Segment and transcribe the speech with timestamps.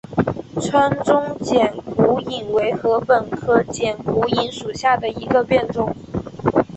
[0.59, 5.95] 川中剪股颖为禾本科剪股颖属下的一个变种。